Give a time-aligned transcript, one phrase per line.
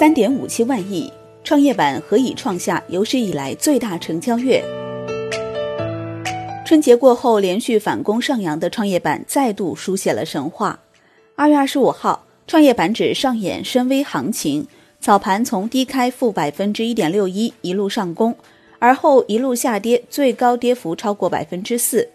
[0.00, 1.12] 三点五七万亿，
[1.44, 4.64] 创业板何以创下有史以来最大成交月？
[6.64, 10.80] 春节过后连续反攻上扬的创业板再度书写了神话。
[11.36, 14.66] 二月二十五号，创业板指上演深 V 行情，
[14.98, 18.34] 早盘从低开负百分之一点六一一路上攻，
[18.78, 22.08] 而后一路下跌，最高跌幅超过百分之四。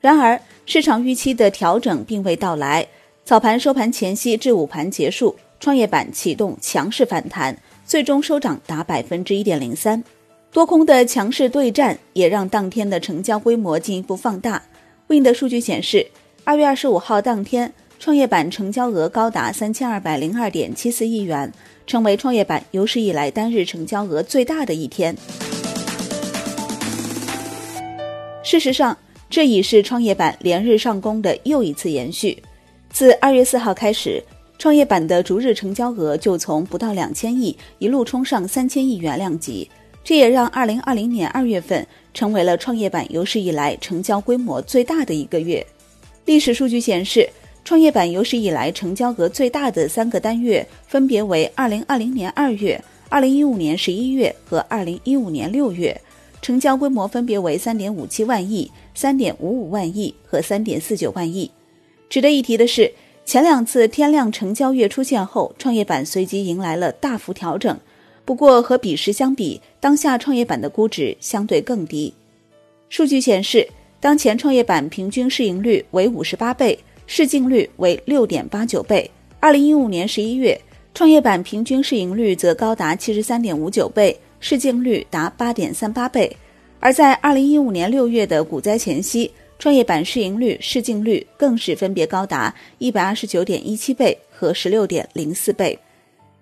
[0.00, 2.84] 然而，市场预期的调整并未到来。
[3.24, 10.02] 早盘收盘前夕至午盘结束，创业板启动强势反弹，最终收涨达百分之一点零三。
[10.50, 14.62] 多空的强势对战也让当天的成交规模进一步放大。
[15.08, 16.06] Win 的数据显示，
[16.44, 21.52] 二月二十五号当天，创业板成交额高达三千二百零二点七四亿元，
[21.86, 25.14] 成为创业板有史以来单日成交额最大的一天。
[28.42, 28.96] 事实上，
[29.28, 32.42] 这已是创业板连日上攻的又一次延续。
[32.90, 34.22] 自二月四号开始，
[34.58, 39.70] 创业板的逐日成交额就从不到两千亿一路冲上三千亿元量级，
[40.02, 45.64] 这也让二零二零年二月份成为了创业板有史以来成交规模最大的一个月。
[46.24, 47.28] 历史数据显示，
[47.64, 55.98] 创业板有史以来成交额最大的三个单月分别为二零二零年二月、二零一五年十一月和二零一五年六月，
[56.42, 61.48] 成交规模分别为三点五七万亿、三点五五万亿和三点四九万亿。
[62.10, 62.92] 值得一提的是，
[63.28, 67.78] 前两次天量成交月出现后，创业板随即迎来了大幅调整。
[68.24, 72.14] 不过和彼时相比，当下创业板的估值相对更低。
[72.88, 73.68] 数据显示，
[74.00, 79.10] 当前创业板平均市盈率为五十八倍，市净率为六点八九倍。
[79.40, 80.58] 二零一五年十一月，
[80.94, 86.34] 创业板平均市盈率则高达七十三点五九倍，市净率达八点三八倍。
[86.80, 89.30] 而在二零一五年六月的股灾前夕。
[89.58, 95.76] 创业板市盈率、市净率更是分别高达一百二十九点一七倍和十六点零四倍。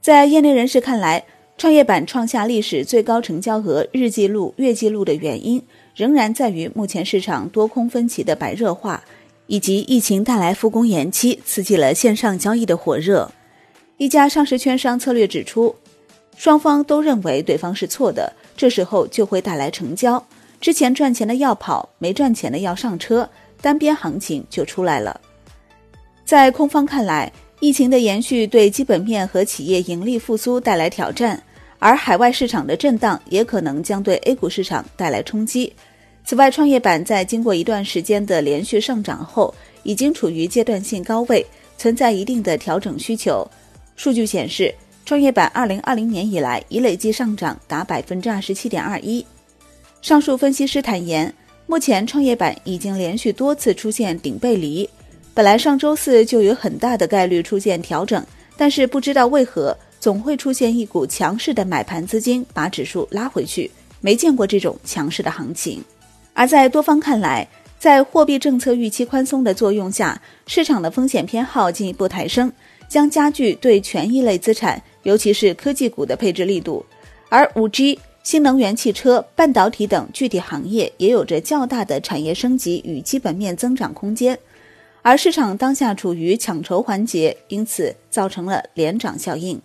[0.00, 1.24] 在业内人士看来，
[1.56, 5.62] 创业板创下历史最高成交额日记录、月记录的原因，
[5.94, 9.02] 仍然在于目前市场多空分歧的白热化，
[9.46, 13.32] 以及疫情带来复工延期，刺激了线上交易的火热。
[13.96, 15.74] 一家上市券商策略指出，
[16.36, 20.24] 双方都认为对方是错的，这时候就会带来成交。
[20.60, 23.28] 之前赚钱的要跑，没赚钱的要上车，
[23.60, 25.20] 单边行情就出来了。
[26.24, 31.40] 在空方看来，疫情的延续对基本面和企业盈利复苏带来挑战，
[31.78, 35.72] 而海外市场的震荡也可能将对 A 股市场带来冲击。
[36.24, 39.54] 此外，创业板在经过一段时间的连续上涨后，
[39.84, 41.46] 已经处于阶段性高位，
[41.78, 43.48] 存在一定的调整需求。
[43.96, 44.74] 数据显示，
[45.06, 49.24] 创业板二零二零年以来已累计上涨达百分之二十七点二一。
[50.00, 51.32] 上述分析师坦言，
[51.66, 54.88] 目前创业板已经连续多次出现顶背离，
[55.34, 58.24] 本来上周四就有很大的概率出现调整，
[58.56, 63.70] 但是不知道为何总会出现一股强势的买盘资金把指数拉回去，
[64.00, 65.82] 没见过这种强势的行情。
[66.32, 67.46] 而在多方看来，
[67.78, 72.50] 在货币政策预期宽松的作用下，市场的风险偏好进一步抬升，
[72.88, 76.86] 将加剧对权益类资产，尤其是科技股的配置力度，
[77.28, 77.98] 而五 G。
[78.28, 84.38] 新能源汽车、半导体等具体行业也有着较大的产业升级与基本面增长空间，
[85.00, 89.58] 而市场当下处于抢筹环节，因此造成了连涨效应。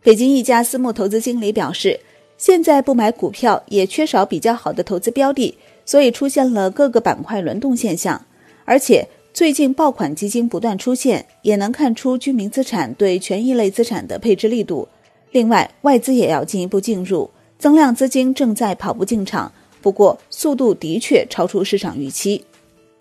[0.00, 1.98] 北京一家私募投资经理表示，
[2.38, 8.24] 现在不买股票也缺少比较好的投资标的，所以出现了各个板块轮动现象。
[8.64, 14.86] 而且最近爆款基金不断出现，也能看出居民资产对权益类资产的配置力度。
[15.32, 17.28] 另外，外资也要进一步进入。
[17.64, 22.44] 增量资金正在跑步进场，不过速度的确超出市场预期。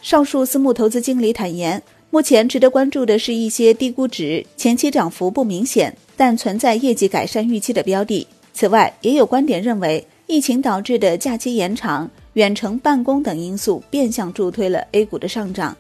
[0.02, 8.26] 上述私募投资经理坦言，目前值得关注的是一些低估值、前期涨幅不明显但存在业绩改善预期的标的。
[8.54, 15.76] 此外，也有观点认为，疫情导致的假期延长、远程办公等因素变相助推了 A 股的上涨。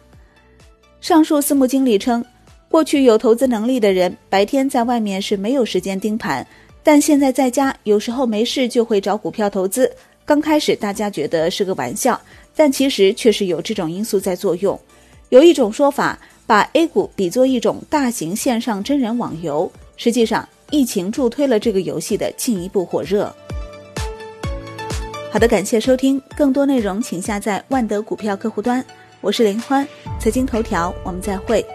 [0.99, 2.21] 上述私募经理称，
[2.67, 6.45] 过去有投资能力的人，白天在外面是没有时间盯盘。
[6.83, 9.89] 但现在在家，有时候没事就会找股票投资。
[10.25, 12.19] 刚开始大家觉得是个玩笑，
[12.55, 14.79] 但其实确实有这种因素在作用。
[15.29, 19.71] 有一种说法，把 A 股比作一种大型线上真人网游。
[19.95, 23.33] 实际上，疫情助推了这个游戏的进一步火热。
[25.31, 28.83] 好的，感谢收听，更多内容请下载万德股票客户端。
[29.21, 29.87] 我是林欢，
[30.19, 31.65] 财经头条，我们再会。